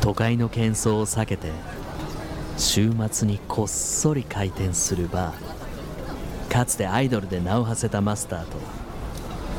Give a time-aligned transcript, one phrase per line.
[0.00, 1.50] 都会の喧騒を避けて
[2.56, 6.52] 週末にこっそり開店するバー。
[6.52, 8.56] かつてアイドルで名を馳せたマスターと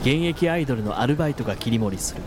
[0.02, 2.22] 現役アイドルのアルバイトが切り盛りする。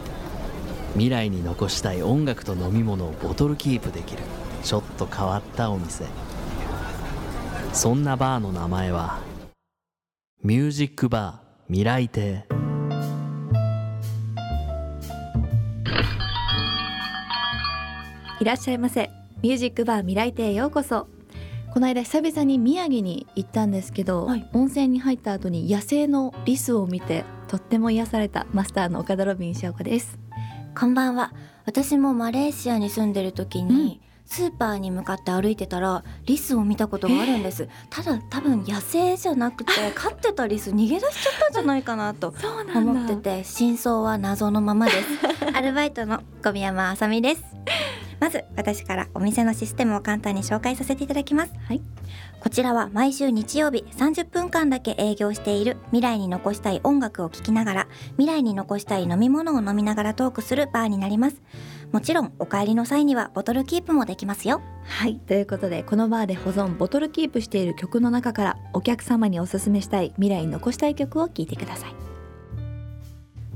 [0.93, 4.23] 未来に残したい音楽と飲み物をボトルキープできる。
[4.63, 6.05] ちょっと変わったお店。
[7.73, 9.19] そんなバーの名前は
[10.45, 12.54] ミュージックバー未来亭。
[18.41, 19.11] いらっしゃいませ。
[19.43, 21.07] ミュージックバー未来亭へようこそ。
[21.73, 24.49] この間久々に宮城に行ったんですけど、はい。
[24.53, 30.19] 温泉に入った後に野生のリスを見てとっても癒されたマスターの岡田ロビン翔子です。
[30.79, 31.33] こんばんは。
[31.65, 37.69] 私もマレーシアに住んでる時に、スーパーに向かって歩いてたらリスを見たことがあるんです。
[37.91, 42.35] ただ多分野生じゃなくて 飼ってたリス逃げ出しちゃったんじゃないかなと
[42.75, 44.99] 思ってて真相は謎のままです。
[45.55, 47.45] アルバイトの小宮山あさみです
[48.25, 51.53] まず私からお店のシステムを簡単に紹介させていただきます。
[51.69, 51.83] はい。
[52.41, 61.43] こちらは毎週日曜日30分間だけ営業している未来に残したい音楽を聴きながら未来に残したい飲み物を飲みながらトークするバーになります。
[61.93, 64.63] もちろんお帰りの際にはボトルキープもできますよ。
[64.87, 65.17] はい。
[65.27, 71.95] ということでこのバーで保存ボトルキープしている曲の中からお客様におすすめしたい未来に残したい曲を聴いてください。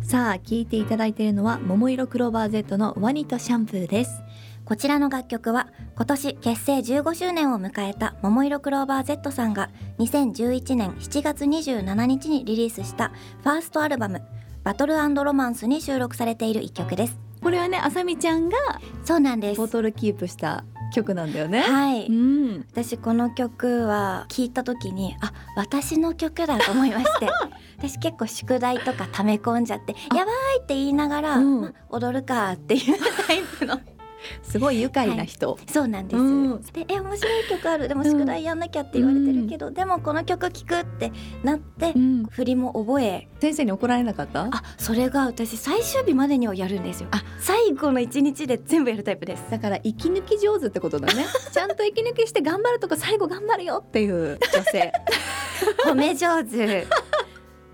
[0.08, 4.22] さあ聴いていただいているのは桃色クローバー Z のワニとシャンプーです
[4.68, 13.10] こちらの楽曲は今年結成15周年を迎えた桃色クローバー Z さんが2011年7月27日にリリースした
[13.42, 14.20] ファーストアルバム
[14.64, 17.18] 「バトルロマンス」に収録されている一曲です。
[17.42, 18.58] これはねあさみちゃんが
[19.06, 19.56] そうなんです。
[19.58, 21.60] ボトルキープした曲なんだよね。
[21.60, 22.66] はい、うん。
[22.70, 27.28] 私この曲は聞いた時にあ私の曲だと思いまして。
[27.78, 30.14] 私結構宿題とか溜め込んじゃって「あ。
[30.14, 30.30] やば
[30.60, 31.60] い!」って言いながら、うん。
[31.62, 33.80] ま踊るかっていうタイプの
[34.42, 36.62] すごい愉快な人、そうなんです、うん。
[36.72, 37.88] でえ面白い曲ある。
[37.88, 42.24] でも宿題やんなきゃって言われてるけど、でもこの曲聴くってなって、うん。
[42.26, 43.28] 振りも覚え。
[43.40, 44.44] 先生に怒られなかった？
[44.50, 47.08] あそれが私最終日までにはやるんですよ。
[47.12, 47.22] あ。
[47.40, 49.44] 最後の一日で全部やるタイプです。
[49.50, 51.24] だから息抜き上手ってことだね。
[51.52, 54.92] ちゃんと息抜きして頑張るとか最後頑張るよっていう女性。
[55.84, 56.86] 褒め上手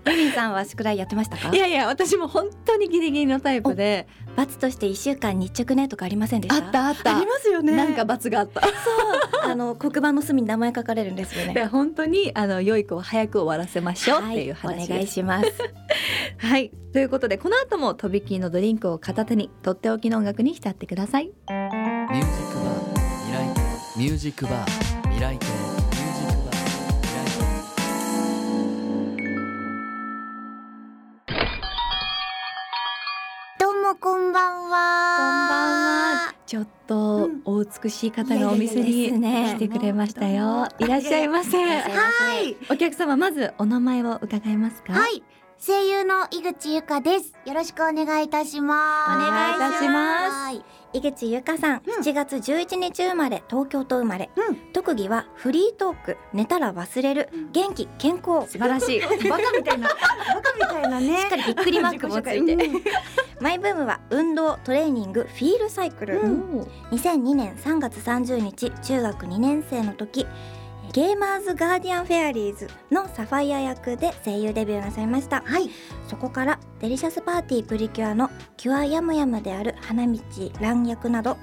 [0.07, 1.49] ユミさんは宿題やってましたか？
[1.53, 4.07] いやいや私も本当にギリギリのタイプで。
[4.35, 7.15] 罰として一週間日直ねとかありませんでしあたったあった。
[7.15, 7.73] ありますよね。
[7.73, 8.61] なんか罰があった。
[9.49, 11.53] あの黒板の隅に名前書かれるんですよね。
[11.53, 15.49] で本当にあの良い子を早く終わらせましょうっていうはい、お願いします。
[16.37, 16.69] はい。
[16.91, 21.27] ということでこの後もとびきりのドリンクを片手にとっておきの音楽に浸ってください。
[21.27, 23.53] ミュージックバー未来。
[23.53, 25.74] 亭ミュージックバー未来亭
[33.85, 35.17] もこんばんは。
[35.17, 36.33] こんばんは。
[36.47, 37.41] ちょっとうん。
[37.45, 40.67] お美しい方がお店に来てくれましたよ。
[40.79, 41.63] いらっしゃいませ。
[41.63, 42.57] はい。
[42.67, 44.93] お客様まずお名前を伺えますか？
[44.93, 45.21] はい、
[45.59, 47.33] 声優の井口ゆかです。
[47.45, 49.11] よろしくお願いいたします。
[49.11, 50.31] お願いいたします。
[50.31, 52.01] はい井口ゆかさん、うん。
[52.01, 54.55] 7月11日生まれ東京都生まれ、うん。
[54.71, 56.17] 特技はフリートーク。
[56.31, 57.51] 寝たら忘れる、うん。
[57.51, 58.49] 元気健康。
[58.49, 59.01] 素晴らしい。
[59.27, 59.95] バカみたいな、バ
[60.41, 61.17] カみたいなね。
[61.17, 62.53] しっかりびっくりマークもついて。
[62.53, 62.81] うん。
[63.41, 66.61] マイブームは運動トレーニングフィールサイクル、うん。
[66.91, 70.25] 2002年3月30日中学2年生の時
[70.95, 75.41] ゲーマーズガーディアンフェアリーズのサファイア役で声優デビューなさいました。
[75.41, 75.69] はい、
[76.07, 80.17] そこからデリシャスパーティープリキュアのキュアヤムヤムである花道
[80.61, 81.37] 蘭役など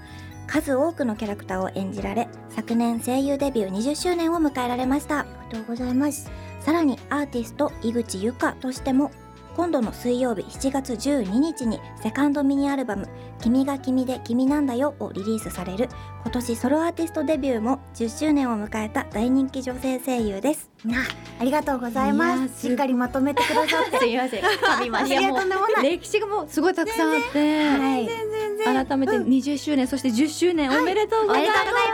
[0.46, 5.18] 数多くのキャラクターを演じられ昨年声優デビュー20周年を迎えられました。
[5.18, 6.30] ありがとうございます。
[6.60, 9.10] さらにアーティスト井口ゆかとしても
[9.56, 13.08] 今度の水曜日7月12日にセカンドミニアルバム
[13.40, 15.88] 「君が君で君なんだよ」をリリースされる
[16.22, 21.02] 今年ソロアーティストデビューも10周年を迎えた大人気女性声優ですな、
[21.38, 22.68] ありがとうございますす。
[22.68, 23.98] しっかりまとめてくださって。
[24.00, 25.90] すみません噛みまいや、とんでもない。
[25.90, 28.86] 歴史がもうすごいたくさんあって、はい全然全然。
[28.86, 31.92] 改めて20周年、そして10周年おめでとうございます、おめでとうござい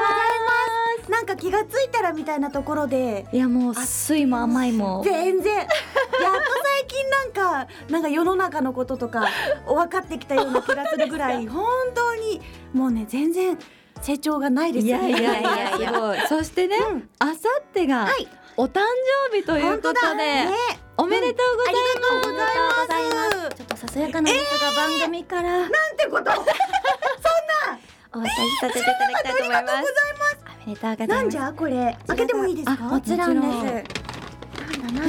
[0.75, 0.78] ま
[1.09, 3.27] なんか気がついたらみたいなところで。
[3.33, 5.03] いやもう酸いも甘いも。
[5.05, 5.57] 全然。
[5.57, 5.73] やっと
[6.79, 7.33] 最近なん
[7.67, 9.29] かなんか世の中のこととか
[9.67, 11.47] 分かってきたような気がするぐらい。
[11.49, 11.65] 本
[11.95, 12.41] 当に
[12.73, 13.59] もうね全然
[14.01, 17.11] 成長がないですいやいやいやいや そしてね、うん。
[17.19, 18.29] あさってがはい。
[18.57, 18.81] お誕
[19.31, 20.51] 生日ということで、ね。
[20.97, 22.39] おめでとうございます、ありがとうご
[22.89, 23.57] ざいます。
[23.57, 24.33] ちょっとささやかな。
[24.33, 26.33] ですが番組からなんてこと。
[28.15, 31.23] お渡しさせていただきたいと思いますおめでとうございます。
[31.23, 31.97] なんじゃこれ？
[32.07, 32.73] 開けてもいいですか？
[32.73, 33.47] あもちろんです。
[33.47, 35.09] なんだなん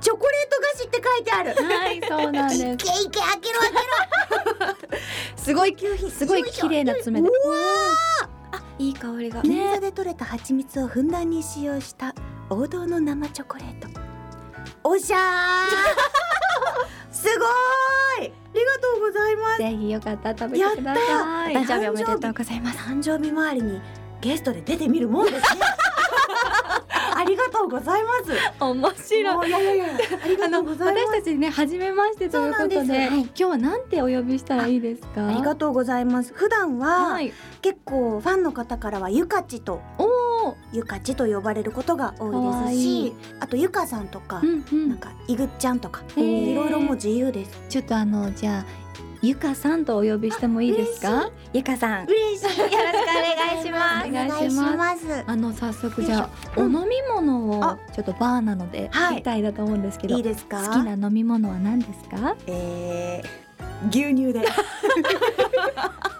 [0.00, 1.54] チョコレート菓子って書いてある。
[1.54, 2.60] はいそうなんです。
[2.62, 3.76] いけいけ開けろ開け
[4.66, 4.74] ろ。
[5.36, 5.74] すすごい
[6.10, 7.28] すごい綺麗な爪で。
[7.28, 7.32] う
[8.52, 9.40] あいい香りが。
[9.40, 12.14] 銀座で採れた蜂蜜をふんだんに使用した
[12.50, 13.88] 王道の生チョコレート。
[14.84, 15.20] おしゃー。
[17.10, 18.28] すごーい。
[18.28, 19.58] ありがとうございます。
[19.58, 21.56] ぜひよかったら食べてください。
[21.56, 22.78] お誕生日おめでとうございます。
[22.78, 23.80] 誕生日周りに
[24.20, 25.42] ゲストで出てみるもんですね。
[27.12, 28.32] ありがとうございます。
[28.60, 29.48] 面白い。
[29.48, 29.84] いやいやいや
[30.24, 31.06] ありがとうございます。
[31.12, 33.08] 私たちね初めましてということでですはい。
[33.20, 35.26] 今日はなんてお呼びしたらいいですか？
[35.28, 36.32] ありがとうございます。
[36.34, 37.32] 普段は、はい。
[37.60, 40.04] 結構ファンの方からはゆかちとお
[40.48, 43.12] おゆかちと呼ばれることが多いですかわいしい。
[43.40, 44.88] あとゆかさんとか、うんうん。
[44.88, 47.60] なんかいぐっちゃんとか、いろいろもう自由です。
[47.68, 48.64] ちょっとあのじゃあ
[49.22, 51.30] ゆかさんとお呼びしてもいいですか？
[51.52, 52.06] ゆかさん。
[52.06, 52.58] 嬉しい。
[52.58, 52.78] よろしくお
[53.46, 54.08] 願いします。
[54.08, 55.06] お願いします。
[55.06, 55.24] す。
[55.26, 56.74] あの早速じゃあおうん。
[56.74, 57.78] 飲み物をあ。
[57.92, 59.16] ちょっとバーなのではい。
[59.16, 60.62] 聞きたいだと思うんですけど、いいですか？
[60.66, 62.34] 好きな飲み物は何ですか？
[62.46, 64.42] えー、牛乳で。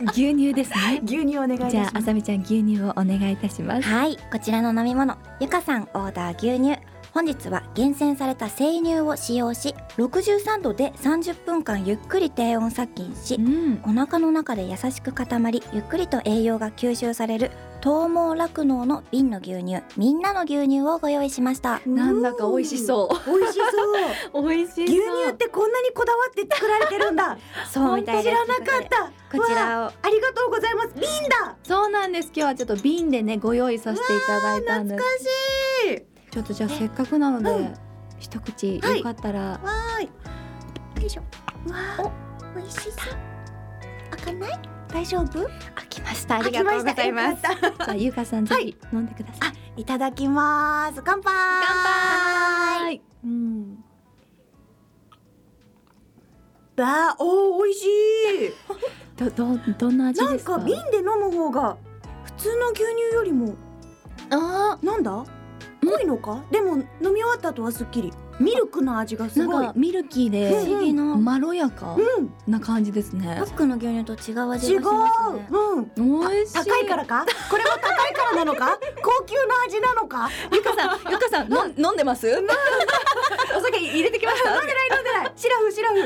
[0.13, 1.01] 牛乳ですね。
[1.05, 3.83] 牛乳お願いじゃああさみちゃん牛乳をお願いいたします。
[3.83, 4.19] はい。
[4.31, 5.17] こちらの飲み物。
[5.41, 6.79] ゆかさんオーダー牛乳
[7.13, 13.83] 本日は厳選された生乳を使用し63度で30分間ゆっくり低温殺菌しうん。
[13.85, 17.51] お腹の中で優しく固まりゆっくりと栄養が吸収される
[17.83, 21.81] 東毛酪農の瓶の牛乳みんなの牛乳をご用意しました。
[21.87, 23.39] なんだか美味しそう。
[23.39, 23.59] 美味し
[24.33, 24.43] そう。
[24.47, 24.85] 美味しそう。
[24.85, 27.39] 牛乳ってこんなにこだわって作られてるんだ。
[27.73, 28.29] そうみたいです。
[28.29, 29.11] 知らなかった。
[29.37, 29.85] こちわらを。
[29.85, 30.89] あありがとうございます。
[30.95, 31.57] 瓶だ。
[31.63, 32.27] そうなんです。
[32.27, 35.05] 今日はちょっと瓶でねご用意させていただいたんです。
[35.89, 37.75] しいちょっとじゃあせっかくなので、うん。
[38.19, 41.03] 一口はいよかったら、わーい。
[41.03, 41.23] よいしょ。
[41.71, 42.93] わー美味しそう。
[44.11, 44.61] 開かない？
[44.89, 45.43] 大丈夫？
[45.43, 45.51] 開
[45.89, 46.37] きました。
[46.37, 47.43] ありがとうございます。
[47.43, 51.01] じゃあゆうかさんぜひ飲んでください、いただきます。
[51.05, 51.33] 乾杯。
[51.67, 51.77] 乾
[52.85, 53.03] 杯。
[53.25, 53.85] うん。
[56.77, 57.89] だおー美味しい。
[59.17, 60.59] どどどんな味なんですか？
[60.59, 61.77] か瓶で飲む方が
[62.25, 63.55] 普通の牛乳よりも。
[64.31, 65.25] あなんだ？
[65.85, 66.43] 濃いのか？
[66.51, 68.13] でも飲み終わった後はすっきり。
[68.39, 69.65] ミルクの味がーすごい。
[69.65, 71.95] なんかミルキーで不思議なまろやか。
[71.95, 72.33] うん。
[72.47, 73.37] な感じですね。
[73.39, 75.47] パックの牛乳と違う味違うがしますね。
[75.51, 75.81] う。
[75.81, 75.93] ん。
[76.31, 76.55] 美味しい。
[76.65, 77.27] 高いからか？
[77.51, 78.79] これも高いからなのか？
[79.05, 80.31] 高級な味なのか？
[80.53, 82.27] ゆかさんゆかさんの飲んでます？
[83.57, 84.55] お酒入れてきました。
[84.55, 85.33] 飲んでない飲んでない。
[85.37, 85.97] シラフシラフ。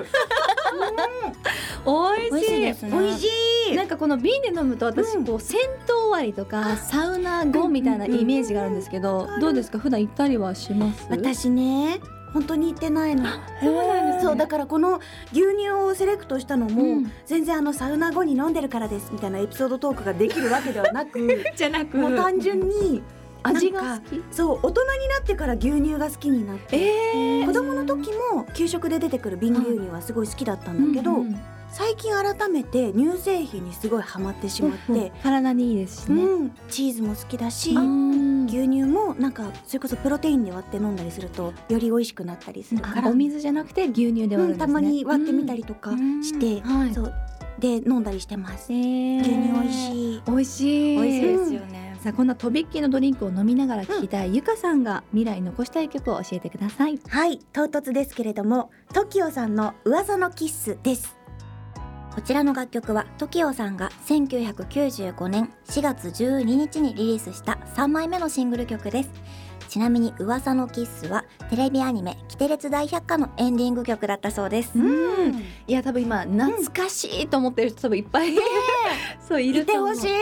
[2.31, 2.61] 美 美味しい。
[2.63, 3.29] ですね美味し
[3.71, 3.77] い。
[3.77, 5.25] なんかこの瓶で飲むと私うん。
[5.25, 5.67] こう銭湯
[6.05, 9.79] 終わりとかサウナ後みたいなイメージがあるんですけどどうですか？
[9.79, 11.07] 普段行ったりはします？
[11.11, 12.01] 私ね
[12.33, 13.25] 本当に行ってないの。
[13.63, 14.23] そうなんですね。
[14.25, 14.99] そうだからこの
[15.33, 17.13] 牛乳をセレクトしたのも、うん。
[17.27, 21.21] 全然あのサウナ後に飲んでるからですみたいなエピソードトークができるわけではなく
[21.55, 23.03] じゃなくもう単純に
[23.45, 24.23] 味が好き。
[24.33, 27.47] そう大人になってから牛乳が好きになって、えー。
[27.47, 31.37] 子供の時も給食で出てくる瓶牛乳はすごい好きだったんだけど、うんうん
[31.77, 44.59] 最近改めて乳製品にすごいハマってしまって、体にいいですしね、うん、チーズも好きだし、うん牛乳もなんかそれこそプロテインで割って飲んだりするとより美味しくなったりするから、あお水じゃなくて牛乳で割るんですね、うん。
[44.59, 45.91] たまに割ってみたりとか
[46.23, 46.79] して、うん。
[46.81, 46.95] はい。
[46.95, 47.15] そう。
[47.59, 48.73] で飲んだりしてます。
[48.73, 49.21] えー。
[49.21, 50.23] 牛乳美味しい。
[50.27, 50.99] 美味しい。
[50.99, 51.97] 美味しいですよね。
[52.01, 57.01] さあこんなとびっきりのドリンクを飲みながら聴きたい、ゆかさんが未来に残したい曲を教えてください。
[57.09, 61.17] はい、唐突ですけれども、TOKIO さんの噂のキッスです。
[62.15, 69.11] こちらの楽曲は TOKIO さんが1995年4月12日にリリースした3枚目のシングル曲です。
[69.69, 74.79] ちなみに噂のキッスはテレビアニメ「キテレツ大百科」のエンディング曲だったそうです。
[74.79, 75.43] うん。
[75.67, 78.37] いや多分今懐かしいと思ってる人多分いっぱい、
[79.29, 79.95] そういいると思う。
[79.95, 80.15] てほしい。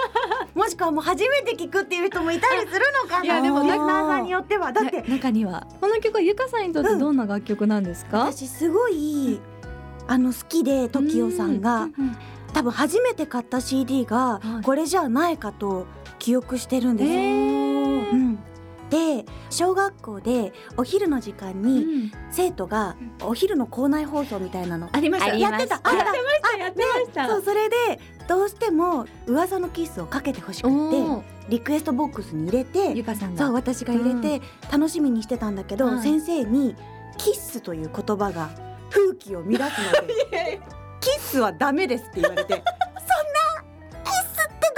[0.58, 3.24] もしくはもう初めて聞くっていう人もいたりするのかな。
[3.24, 4.72] いやでもリスナーさんによっては。
[4.72, 5.66] だってな中には。
[5.78, 9.40] この曲はゆかさんにとってどんな楽曲なんですか、私すごい
[10.06, 11.88] あの好きで TOKIO さんが
[12.52, 14.64] 多分初めて買った CD がはい。
[14.64, 15.86] これじゃないかと
[16.18, 17.10] 記憶してるんです。
[17.10, 17.14] よ。
[17.16, 18.10] えー。
[18.12, 18.38] うん、
[18.90, 22.12] で小学校でお昼の時間うにん。
[22.30, 25.34] 生徒がお昼の校内放送みたいなのありました。
[25.36, 25.80] やってた。
[25.82, 26.04] あれだ
[26.58, 27.76] やってましたそうそれで
[28.28, 31.22] どうしても噂のキスをかけてほしくてー。
[31.48, 33.46] リクエストボックスに入れてゆかさんが。
[33.46, 36.02] そう私が入れて楽しみにしてたんだけど、はい。
[36.02, 36.76] 先生に
[37.18, 38.50] 「キッス」という言葉が
[38.94, 40.60] 風紀を乱すので
[41.00, 42.62] 「キッスはダメです」って言われて「そんな
[44.04, 44.72] キッスって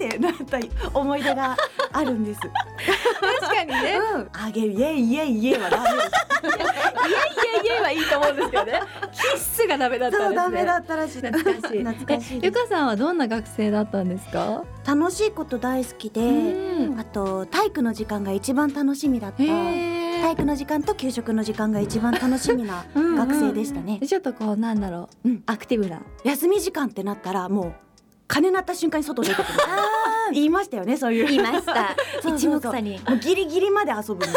[0.00, 1.56] ダメなんだ!」ってなった思い出が
[1.92, 2.40] あるんです。
[2.40, 6.10] 確かにねうん、あげるイエイイエイイエイはダメです。
[6.42, 8.80] いやいやはいいと思うんですけどね
[9.12, 11.20] キッスがダメだったんですねそうダメだったらしい。
[11.20, 12.52] 懐かしい懐かしいえゆ。
[12.52, 19.42] かさんはどんな学生だったんですか楽しいこと大好きで、うんあと体育の時間が一番楽しみだった。
[20.20, 24.00] へ体育の時間と給食の時間が一番楽しみな 学生でしたね。
[24.06, 25.42] ちょっとこうなんだろう、うん。
[25.46, 26.00] アクティブな。
[26.24, 27.72] 休み時間ってなったらもう
[28.28, 29.48] 鐘鳴った瞬間に外出てくる。
[30.32, 31.26] 言いましたよねそういう。
[31.26, 31.96] 言いました。
[32.28, 33.00] 一目散に。
[33.08, 34.32] もうギリギリまで遊ぶの。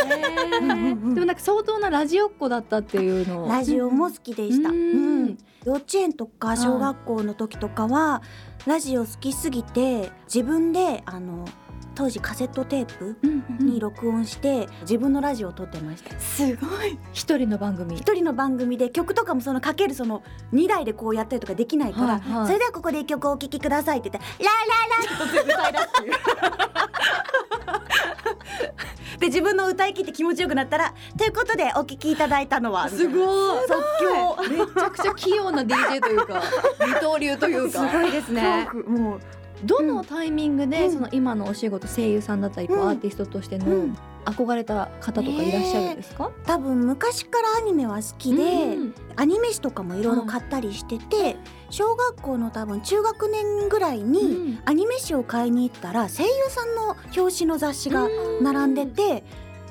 [0.61, 1.13] うんうんうん。
[1.13, 3.45] でもなんか相当なラジオっ子だったっていうの。
[3.45, 4.69] をラジオも好きでした。
[4.69, 5.25] ううん。
[5.25, 8.21] ん幼稚園とか小学校の時とかは
[8.65, 11.45] ラジオ好きすぎて自分であの
[11.95, 16.19] 当時カセットテープうんうんに録音して自分のラジオを撮ってました。
[16.19, 20.23] すごい一人の番組一人の番組で曲とかもそのかけるその
[20.53, 24.57] 2台でこうやったりとかできないから、はいはいそれではここで一曲お聴きくださいって言って「ララ
[24.97, 26.13] ラ」って歌い出すっていう。
[29.19, 33.13] で自分の歌い切って気持ちよくなったらということでお聴きいただいたのはすご
[33.63, 36.41] い即興めちゃくちゃ器用な DJ というか
[36.85, 39.19] 二刀流というかすごいですねもう
[39.63, 40.93] どのタイミングで、うん。
[40.93, 43.97] その今のお仕事声優さんだったりアーティストとしてのうん。
[44.25, 51.35] 憧れた方とかいらっしゃるんですか、多分昔からアニメは好きで、うんアニメ誌とかもいろいろ買ったりしてて、
[51.69, 54.59] 小学校の多分中学年ぐらいに、うん。
[54.65, 58.07] アニメ誌を買いに行ったら声優さんの表紙の雑誌が
[58.41, 59.23] 並んでて、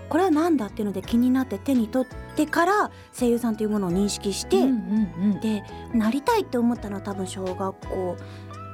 [0.08, 5.40] これは何だっていうので気になって手に取ってから声優さんというものを認識して、うんうんうん。
[5.40, 8.16] でなりたいって思ったのは多分小学校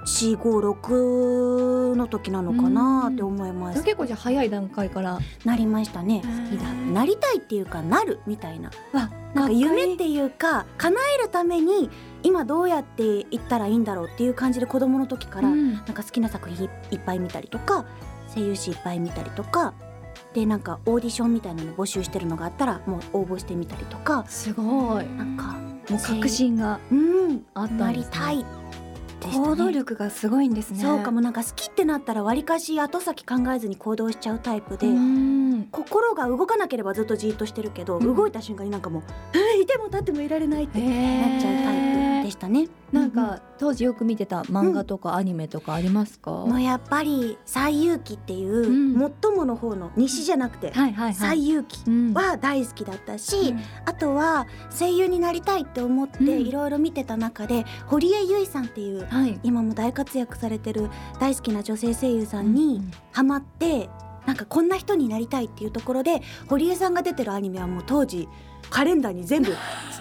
[0.09, 3.85] 456の時なのかなって思います。
[3.85, 5.19] 結構じゃあ早い段階から。
[5.45, 6.23] なりましたね。
[6.23, 6.73] 好きだ。
[6.73, 8.71] なりたいっていうかなるみたいな。
[8.93, 11.91] わなんか夢っていうか叶えるために
[12.23, 15.75] 今どうやっていったらいいんだろうっていう感じで子供の時からうん。
[15.75, 17.85] なんか好きな作品いっぱい見たりとか
[18.35, 19.75] 声優誌いっぱい見たりとか
[20.35, 24.25] でなんかオーディションみたいなの募集してるのがあったらもう応募してみたりとか。
[24.29, 25.07] すごい。
[25.17, 25.55] なんか
[25.91, 27.45] もう確信がうん。
[27.55, 28.13] あったなんですね。
[28.13, 28.45] りたい
[29.27, 29.35] ね。
[29.35, 30.81] 行動力がすごいんですね。
[30.81, 35.69] そうかもなんか好きってなったらわりかし後先考えずに行動しちゃうタイプで、うん。
[35.73, 38.15] 心が動かなければずっとじーっとしてるけど、うん。
[38.15, 39.03] 動いた瞬間になんかもう
[39.37, 42.69] 「えいても立ってもいられない」ってなっちゃうタイプでしたね。
[42.93, 49.13] なんか当時よく見てた漫画とかアニメとかありますか、もうやっぱり「西遊記」っていう、うん。
[49.23, 52.13] 最もの方の西じゃなくてはいはい「はい、西遊記」うん。
[52.13, 53.61] は大好きだったし、うん。
[53.87, 56.47] あとは声優になりたいって思ってうん。
[56.47, 59.41] いろいろ見てた中で、堀江由衣さんっていうはい。
[59.43, 62.83] 今も大活躍されてる大好きな女性声優さんに
[63.13, 63.89] ハマって
[64.27, 68.29] なんかこんな人になりたいっていうところで堀江さんが出てるアニメはもう当時
[68.71, 69.55] カレンダーに全部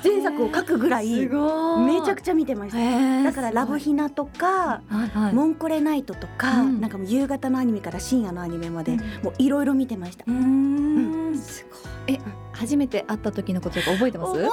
[0.03, 2.77] 出演作を書くぐらいめちゃくちゃ見てました。
[2.79, 5.33] へーだから「ラブヒナ」とかはいはい。
[5.33, 6.81] モンコレナイトとか、うん。
[6.81, 8.99] なんかもう夕方のアニメから深夜のアニメまで、うん。
[9.23, 10.23] もういろいろ見てました。
[10.27, 11.37] うーん。
[11.37, 11.77] すご
[12.11, 12.15] い。
[12.15, 12.19] え
[12.53, 14.31] 初めて会った時のこととか覚えてます？
[14.33, 14.49] 覚えて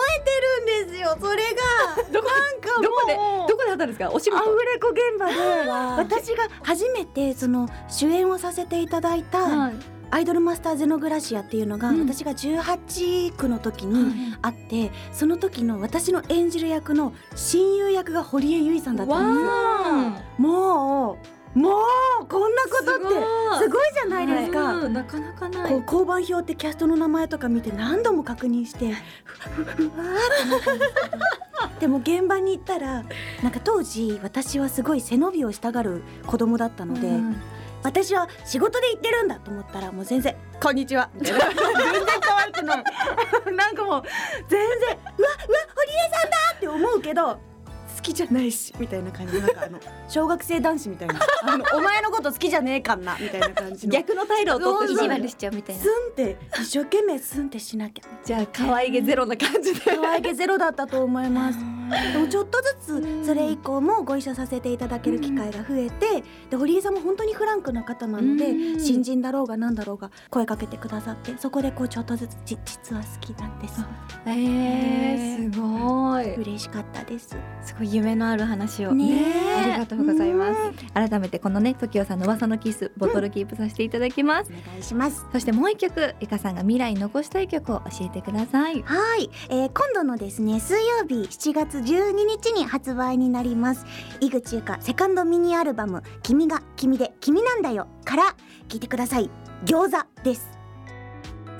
[0.85, 1.16] るんですよ。
[1.21, 3.14] それがどこなんかどこで？
[3.49, 4.11] どこで会ったんですか？
[4.12, 5.71] お仕ア事フレコ現場で
[6.02, 9.75] 私が初めてその主演をさせていただいたはい
[10.14, 11.99] 「アイドルマスターゼノグラシア」っていうのが、うん。
[11.99, 19.44] 私が18区の時にあって、その時の私の演じる役の親友役が堀江由衣さんだったんです。
[19.44, 19.49] よ。
[19.49, 21.18] わも
[21.56, 21.71] うも
[22.23, 23.83] うこんなことってすごい。
[23.94, 24.75] じゃないですか。
[24.75, 24.92] うん。
[24.92, 25.73] なかなかない。
[25.73, 28.92] こう交番表ってキャストの名前とか見て何度も確認して
[29.25, 29.94] ふわふわっ
[30.42, 31.18] てなったんですけど
[31.80, 33.04] でも現場に行ったら
[33.42, 37.37] なんか当時私はすごい背伸びをしたがる子供だったので、うん
[37.85, 41.41] 私は仕事で行ってるんだと思ったらもう全然「こんにちは」 全然
[42.21, 42.85] 可愛くない。
[43.55, 44.03] なんかもう
[44.49, 47.38] 全然「うわうわ堀江さんだ!」って思うけど
[47.97, 49.38] 好きじゃないしみたいな感じ。
[49.38, 51.14] なんかあの小学生男子みたいな。
[51.45, 53.93] あの「お前のこと好きじゃねえかんな」みたいな感じの。
[53.93, 55.83] 逆の態度を取って意地悪しちゃうみたいな。
[55.83, 58.05] スンって一生懸命スンってしなきゃ。
[58.25, 59.81] じゃあ可愛げゼロな感じで。
[59.95, 61.59] 可愛げゼロだったと思います
[62.12, 68.81] でもちょっとずつそれ以降もご一緒させていただける機会が増えてで堀江さんも本当にフランクな方なのでうん。
[68.81, 73.81] 新人だろうがなんだろうが声かけてくださってそこでこうちょっとずつじ実は好きなんです。
[74.26, 76.35] えー、すごい。
[76.37, 77.37] 嬉しかったです。
[77.62, 79.55] すごい夢のある話を、ねえ。
[79.55, 80.61] ありがとうございます。
[80.93, 85.26] 改めてこのね時代さんの噂のキスボトルキープさせていただきます、お願いします。
[85.33, 88.83] そしてもう一曲ゆかさんが未来に残したい曲を教えてください。
[88.83, 93.87] はい、えー今度のですね水曜日7月12日に発売になります。
[94.21, 98.37] 井口優香セカンドミニアルバム「君が君で君なんだよ」から
[98.69, 99.31] 聞いてください。
[99.64, 100.63] 餃子です。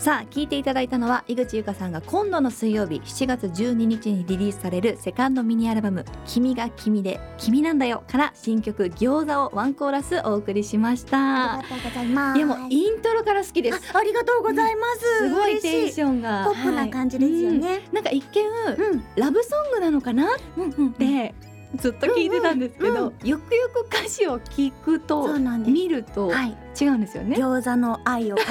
[0.05, 11.55] さあ聞いていただいたのは井口ゆかさんが今度の水曜日7月12日にリリースされるセカンドミニアルバム「君が君で君なんだよ」から新曲「餃子」をワンコーラスお送りしました。
[11.55, 12.37] ありがとうございます。
[12.37, 13.81] いやもうイントロから好きです。
[13.95, 16.45] あありがとうございます、すごいテンションが。
[16.49, 19.05] ポップな感じですよね、なんか一見うん。
[19.17, 20.27] ラブソングなのかな？
[20.27, 20.93] っうんうんうん。
[20.93, 21.35] て
[21.77, 23.27] ずっと聞いてたんですけど、うんうん。
[23.27, 26.55] よくよく歌詞を聞くと見るとはい。
[26.79, 27.37] 違うんですよね。
[27.37, 28.45] 餃子の愛を語っ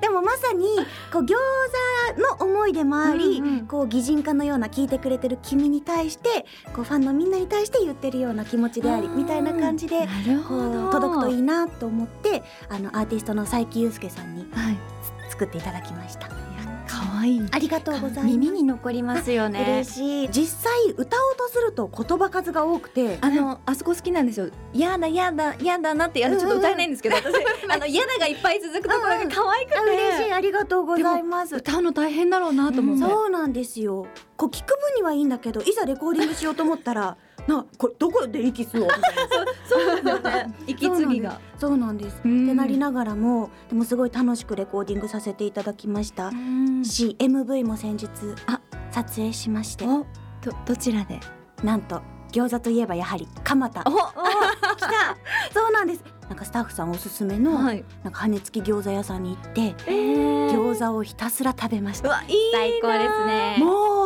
[0.00, 0.64] でもまさに
[1.12, 1.34] こう餃
[2.14, 3.66] 子の思いでもあり、うんうん。
[3.66, 10.08] こう擬人化のような聞いてくれてる君に対してこうファンのみんなに対して言ってるような気持ちでありみたいな感じで
[10.92, 14.76] 届くといいなと思ってあのアーティストの佐伯祐介さんにはい。
[15.30, 16.47] 作っていただきました。
[17.18, 18.26] 可愛いありがとうございます。
[18.26, 20.28] 耳に残りますよね嬉しい。
[20.30, 23.18] 実際歌おうとすると言葉数が多くて。
[23.20, 24.50] あのあそこ好きなんですよ。
[24.72, 27.26] やだやだやだなってやるちょっと歌えないんですけど、私
[27.68, 31.56] あのやだがいっぱい続くところが可愛くて、あ嬉しいありがとうございます。
[31.56, 33.02] 歌うの大変だろうなと思って。
[33.02, 34.06] そうなんですよ。
[34.36, 37.16] こう聞く分にはいいんだけど、いざレコーディングしようと思ったら、
[37.48, 39.08] なこれどこで息吸おうみたいな。
[39.66, 40.54] そうですよね。
[40.68, 41.40] 息継ぎが。
[41.58, 42.20] そうなんです。
[42.24, 46.30] うんってなりながらも、でもすごい楽しくレコーディングさせていただきました。
[46.82, 48.08] し、MV も先日
[48.46, 51.18] あ撮影しまして、おどどちらで？
[51.64, 53.82] なんと餃子といえばやはり蒲田。
[53.86, 55.16] お来た。
[55.52, 56.04] そうなんです。
[56.28, 57.82] なんかスタッフさんおすすめの、はい。
[58.04, 62.08] なんか羽根付き餃子屋さんに行って、えー、餃子をひたすら食べました。
[62.08, 63.97] うわいいな最高ですねもう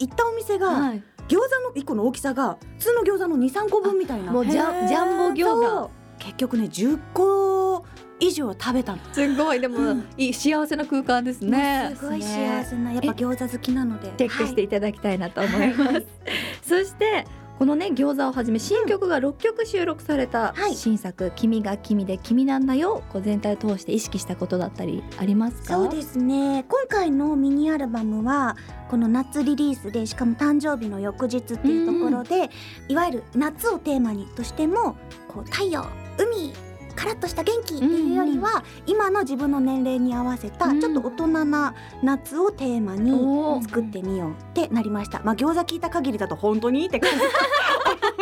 [0.00, 1.02] 行ったお店が、はい。
[1.28, 4.32] 餃子の一個の大きさが普通の餃子の二三個分みたいな。
[4.32, 7.86] もうジャンジャンボ餃子結局ね10個
[8.18, 8.98] 以上食べたの。
[9.12, 11.94] すごいでも、いい幸せな空間ですね。
[11.96, 14.12] すごい幸せなやっぱ餃子好きなので。
[14.18, 16.06] チェックしていただきたいなと思います。
[16.62, 17.24] そして
[17.60, 20.74] このね餃子をはじめ新曲が6曲収録されたはい。
[20.74, 25.74] 新作「君が君で君なんだよ」こう全体を通して意識したことだったりありますか？
[25.74, 26.64] そうですね。
[26.66, 28.56] 今回のミニアルバムは
[28.88, 32.50] この夏リリースでしかも誕生日の翌日っていうところで、
[32.88, 34.96] いわゆる夏をテーマにとしても
[35.28, 35.84] こう太陽
[36.16, 36.54] 海
[36.94, 40.80] カラッとした元気っていうよりは、今の自分の年齢に合わせたうん。
[40.80, 45.20] ちょっと大人な夏をテーマに作ってみようってなりました。
[45.24, 47.16] まあ餃子聞いた限りだと本当にって感じ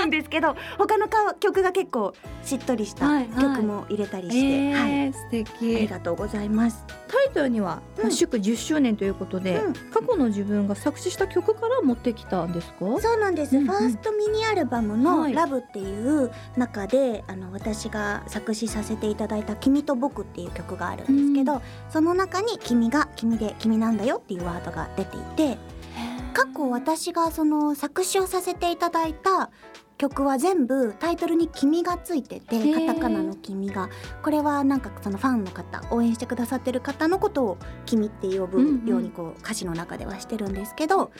[0.08, 6.84] んですけど他のか曲が結構しっとりした曲も入れたりして、えはい、ー、素あり敵がとうございます。
[7.08, 8.12] タイトルには、うん。
[8.12, 9.72] 祝10周年ということで、うん。
[9.72, 13.00] 過去の自分が作詞した曲から持ってきたんですか？
[13.00, 13.68] そうなんです、うんうん。
[13.68, 25.58] ファーストミニアルバムのはい「ラブっていう中で、あの私が作詞させていただいた「君と僕」っていう曲があるんですけど、その中に「君が君で君なんだよ」っていうワードが出ていて
[26.34, 29.50] 過去私がその作詞をさせていただいた
[29.98, 32.86] 曲は全部タイトルに「君」がついててー。
[32.86, 33.88] カタカナの「君が」
[34.22, 41.10] これはなんかそのファンの方応援してくださってる方のことを「君」って呼ぶようにこう歌詞の中ではしてるんですけど、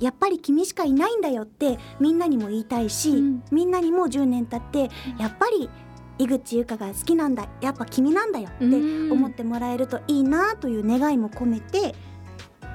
[0.00, 3.44] やっぱり君しかいないんだよってみんなにも言いたいし、うん。
[3.52, 5.70] みんなにも10年経ってやっぱり
[6.18, 8.64] 井口優香が好きなんだやっぱ君なんだよって
[9.10, 11.94] 思ってもらえるといいなという願いも込めて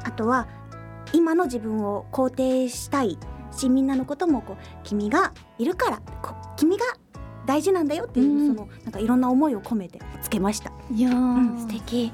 [0.04, 0.48] あとは
[1.14, 3.18] 今の自分を肯定したい
[3.52, 6.86] しみんなのこともこう君がいるからこ君が
[7.46, 8.48] 大事なんだよっていう、うん。
[8.48, 10.72] そのなんかいろんな思いを込めてつけました。
[10.94, 12.12] いやー、うん素敵。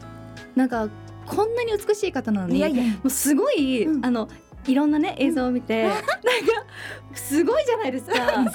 [0.55, 0.87] なんか
[1.25, 2.83] こんなに美しい方なのにいやいや。
[2.83, 4.05] もうすごい、うん。
[4.05, 4.29] あの
[4.65, 6.05] いろんなね映像を見て、なんか
[7.15, 8.13] すごいじゃないですか。
[8.31, 8.45] なん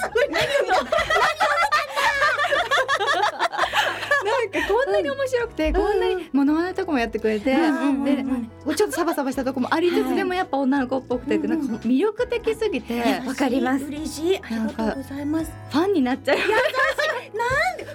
[4.67, 13.85] こんなに面白くて、こんなにモノマネとかもやってくれて、うんで、うんちょっとサバサバしたとこもありつつ、でもやっぱ女の子っぽくて、うんなんか魅力的すぎて、わかります。
[13.85, 14.37] 嬉しい。
[14.37, 15.51] ありがとうございます。
[15.69, 16.37] ファンになっちゃう。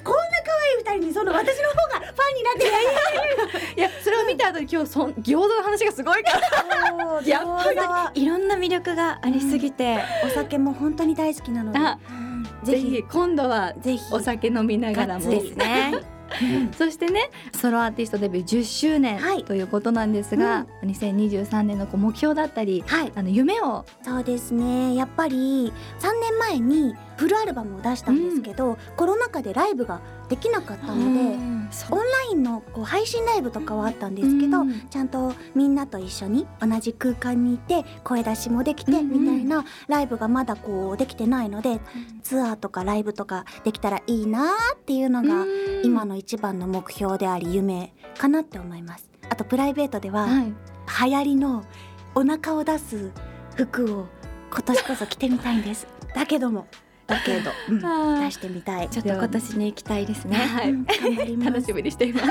[0.02, 0.52] こんな可
[0.88, 2.54] 愛い二人にその私の方がファンになっ
[3.74, 3.80] てい。
[3.82, 7.22] や、それを見た後に今日そん餃子の話がすごいから。
[7.26, 8.22] やっぱり。
[8.22, 11.78] いろんな魅力がありすぎて、お酒も本当に大好きなので。
[11.78, 11.98] あ
[12.64, 13.02] ぜひ。
[13.02, 14.02] 今度はぜひ。
[14.12, 15.30] お酒飲みながらも。
[15.30, 16.15] ですね
[16.76, 19.44] そしてねソロアーティストデビュー10周年はい。
[19.44, 23.12] ということなんですが、2023年のこう目標だったりはい。
[23.14, 23.84] あの夢を。
[24.02, 24.94] そうですね。
[24.94, 25.72] やっぱり3
[26.20, 31.20] 年前にフルアルバムを出したんですけど、コロナ禍でライブができなかったので、
[31.90, 34.88] オンラインのこう配信ライブとかはあったんですけど、うん。
[34.88, 39.20] ちゃんとみんなと一緒に同じ空間にいて声出しもできてうんうん。
[39.20, 41.80] みたいなライブがまだこうできてないので、
[42.22, 45.44] ツアーとかライブとかできたらいいなっていうのが
[45.84, 49.10] 今の一番の目標であり夢かなって思います。
[49.28, 50.54] あとプライベートでは、はい。
[51.10, 51.64] 流行りの
[52.14, 53.10] お腹を出す
[53.56, 54.06] 服を
[54.50, 55.86] 今年こそ着てみたいんです。
[56.14, 56.66] だけども
[57.06, 58.88] だけど、うん出してみたい。
[58.90, 60.36] ちょっと今年に行きたいですね。
[60.36, 61.50] はいうん頑張ります。
[61.50, 62.26] 楽しみにしています、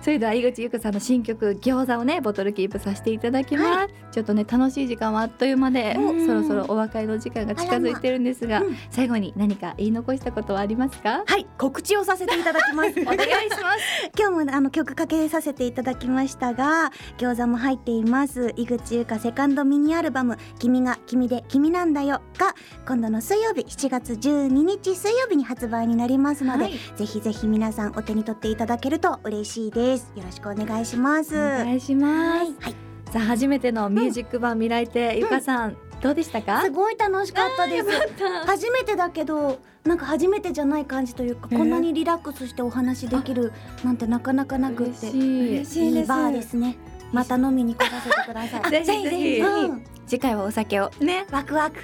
[0.00, 11.22] それでは井口優子さんの新曲餃子をねボトルキープさせていただきます、ちょっとね楽しい時間はあっという間でうんそろそろお別れの時間が近づいてるんですが、まうん最後に何か言い残したことはありますか？
[11.26, 12.90] はい、告知をさせていただきます。
[13.00, 14.10] お願いします。
[14.18, 18.52] 今日もねあの曲かけさせていただきましたが、餃子も入っています。
[18.56, 22.20] 井口優香セカンドミニアルバム君が君で君なんだよ。
[22.38, 22.54] が
[22.86, 26.72] 今度の水曜日7月月12日水曜日に発売になりますので、はい。
[26.96, 31.34] ぜひぜひ皆さんお手に取っていただけると嬉しいですよろしくお願いします。
[31.34, 32.74] お願いします、はい。
[33.12, 36.62] さあ初めてのミュージック版未来亭、ゆかさんどうでしたか？
[36.62, 37.88] すごい楽しかったです。
[38.46, 43.52] 初めてだけどなんか初めてじゃない感じというか、えーこんなにリラックスしてお話できる
[43.84, 45.90] なんてなかなかなくって嬉しい。
[45.90, 46.76] いですバーですね。
[47.12, 48.70] また飲みに来させてください。
[48.70, 49.40] ぜひぜひ。
[49.40, 49.84] うん。
[50.06, 51.26] 次回はお酒をね。
[51.30, 51.76] ワクワク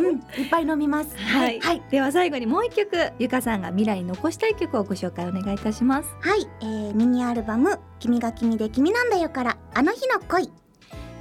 [0.00, 0.16] うん。
[0.16, 1.16] いっぱい飲みます。
[1.16, 1.82] はい、はい。
[1.90, 6.08] では最後にもう一曲ゆかさんが未来に残したい曲をご紹介お願いいたします。
[6.20, 10.50] はい、えー、ミニアルバム「君が君で君なんだよ」から「あの日の恋」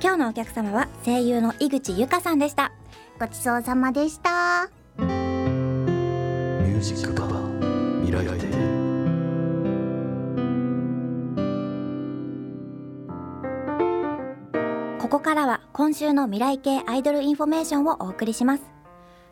[0.02, 2.72] 今日のお客様は声優の井口由香さんでした。
[3.20, 4.70] ごちそうさまでした。
[4.98, 8.79] ミュージックバー未来亭
[15.10, 18.64] ここからは今週の未来系アイドルインフォメーションをお送りします。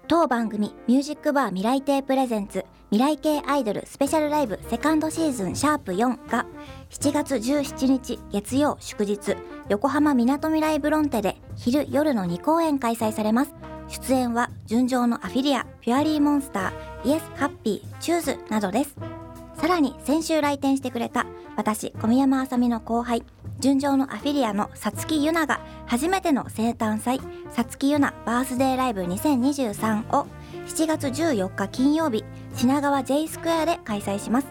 [0.07, 6.47] 当番組ミュージックバー未来亭プレゼンツ未来系アイドルスペシャルライブセカンドシーズンシャープ4が
[6.89, 9.35] 7月17日月曜祝日
[9.69, 13.53] 横浜みなとみらいブロンテで昼夜の2公演開催されます。
[13.87, 18.95] 出演は純情のアフィリアピュアリーモンスターイエスハッピーチューズなどです。
[19.53, 23.23] さらに先週来店してくれた私小宮山あさみの後輩
[23.59, 30.27] 純情のアフィリアのさつきゆなが初めての生誕祭さつきゆなバースデーライブ2023を
[30.67, 32.23] 7月14日金曜日
[32.55, 34.47] 品川 J スクエアで開催します。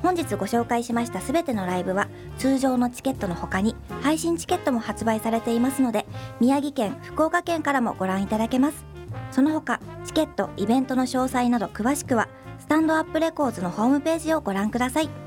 [0.00, 6.06] 本日ご紹介しましたすべてのライブは通常のチケットの他に配信チケットも発売されていますので
[6.40, 8.84] 宮城県福岡県からもご覧いただけます。
[9.32, 12.28] その他チケットイベントの詳細など詳しくは
[12.60, 15.21] スタンドアップレコーズのホームページをご覧ください。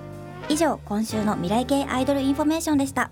[0.47, 3.11] 以上今週の未来系アイドルインフォメーションでした。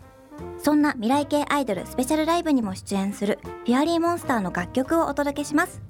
[0.60, 5.82] そんな未来系アイドルスペシャルライブにも出演するピュアリーモンスターの楽曲をお届けします。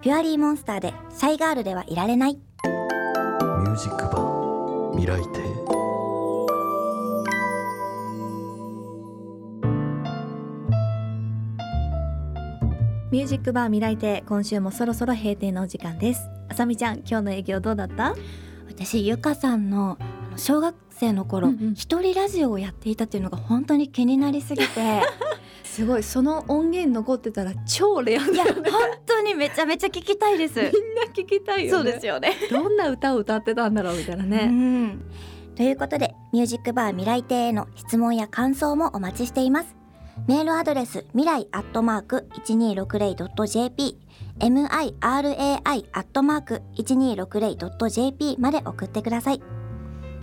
[0.00, 2.34] ピュアリーモンスターでシャイガールではいられない。
[2.34, 5.40] ミュージックバー未来亭
[13.10, 16.30] ミュージックバー未来亭今週もそろそろ閉店のお時間です。
[16.48, 18.14] あさみちゃん今日の営業どうだった？
[18.68, 21.74] 私ゆかさんのあの小学生の頃うんうん。
[21.74, 25.02] 一、人ラジオをやっていたっていうのが本当に気になりすぎて。
[25.64, 28.62] すごいその音源残ってたら超レアいや本
[29.06, 30.60] 当にめちゃめちゃ聞きたいです。
[30.60, 31.98] みんな聞きたいよね。
[32.02, 32.34] よね。
[32.50, 35.02] どんな歌を歌ってたんだろうみたいなうね、ん。
[35.56, 39.74] ということでミュージックバー未来亭への質問や感想もお待ちしています。
[40.28, 43.96] メールアドレス未来アットマーク 1260.jp
[44.40, 49.61] mirai アットマーク 1260.jp まで送ってください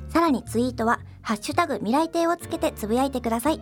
[0.09, 3.61] さらにツイートはハッシュタグ未来亭をつけてつぶやいてください。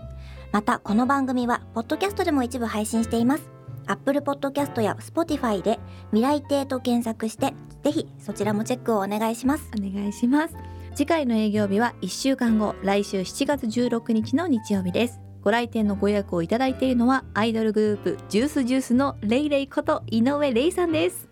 [0.51, 3.49] またこの番組はポッドキャストでも一部配信しています。
[3.85, 5.79] Apple Podcast や Spotify で
[6.11, 9.69] 未来亭と検索してぜひそちらもチェックをお願いします。
[9.77, 10.55] お願いします。
[10.95, 15.19] 次回の営業日は1週間後来週7月16日の日曜日です。
[15.41, 21.29] ご来店のご予約をいただいているのはアイドルグループジュースジュースのレイレイこと井上レイさんです。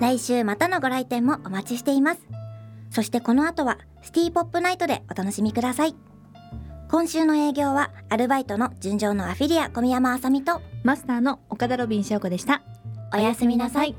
[0.00, 2.45] 来週またのご来店もお待ちしています
[2.96, 5.94] そしてこの後はシティポップナイトでお楽しみください。
[6.90, 12.62] 今週の営業はアルバイトの純情のアフィリア小宮山あさみとマスターの岡田ロビン翔子でした。
[13.12, 13.94] おやすみなさい